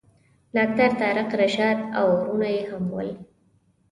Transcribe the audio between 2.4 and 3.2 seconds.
یې هم ول.